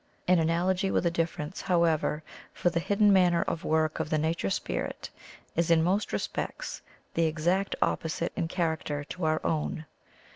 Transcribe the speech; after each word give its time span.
An 0.27 0.39
analogy 0.39 0.89
with 0.89 1.05
a 1.05 1.11
difference, 1.11 1.61
however, 1.61 2.23
for 2.53 2.71
the 2.71 2.79
hidden 2.79 3.13
manner 3.13 3.43
of 3.43 3.63
work 3.63 3.99
of 3.99 4.09
the 4.09 4.17
nature 4.17 4.49
spirit 4.49 5.11
is 5.55 5.69
in 5.69 5.83
most 5.83 6.11
respects 6.11 6.81
the 7.13 7.25
exact 7.25 7.75
opposite 7.83 8.33
in 8.35 8.47
charac 8.47 8.83
ter 8.83 9.03
to 9.03 9.25
our 9.25 9.39
own. 9.45 9.85